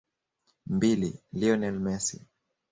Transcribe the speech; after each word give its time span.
MbiliLionel 0.75 1.77
Messi 1.85 2.17